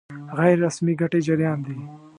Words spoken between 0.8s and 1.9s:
ګټې جريان دي.